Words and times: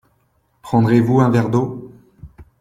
Prendrez-vous 0.63 1.19
un 1.19 1.29
verre 1.29 1.51
d'eau. 1.51 1.91